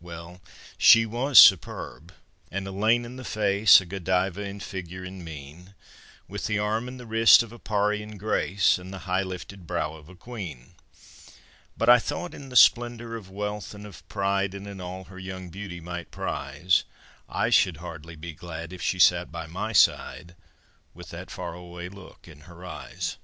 Well, 0.00 0.40
she 0.78 1.04
was 1.06 1.40
superb 1.40 2.14
an 2.52 2.68
Elaine 2.68 3.04
in 3.04 3.16
the 3.16 3.24
face, 3.24 3.80
A 3.80 3.84
Godiva 3.84 4.40
in 4.40 4.60
figure 4.60 5.02
and 5.02 5.24
mien, 5.24 5.74
With 6.28 6.46
the 6.46 6.56
arm 6.56 6.86
and 6.86 7.00
the 7.00 7.04
wrist 7.04 7.42
of 7.42 7.50
a 7.50 7.58
Parian 7.58 8.16
"Grace," 8.16 8.78
And 8.78 8.92
the 8.94 9.10
high 9.10 9.24
lifted 9.24 9.66
brow 9.66 9.94
of 9.94 10.08
a 10.08 10.14
queen; 10.14 10.76
But 11.76 11.88
I 11.88 11.98
thought, 11.98 12.32
in 12.32 12.48
the 12.48 12.54
splendor 12.54 13.16
of 13.16 13.28
wealth 13.28 13.74
and 13.74 13.84
of 13.84 14.08
pride, 14.08 14.54
And 14.54 14.68
in 14.68 14.80
all 14.80 15.02
her 15.06 15.18
young 15.18 15.48
beauty 15.48 15.80
might 15.80 16.12
prize, 16.12 16.84
I 17.28 17.50
should 17.50 17.78
hardly 17.78 18.14
be 18.14 18.34
glad 18.34 18.72
if 18.72 18.82
she 18.82 19.00
sat 19.00 19.32
by 19.32 19.48
my 19.48 19.72
side 19.72 20.36
With 20.94 21.10
that 21.10 21.28
far 21.28 21.54
away 21.54 21.88
look 21.88 22.28
in 22.28 22.42
her 22.42 22.64
eyes. 22.64 23.16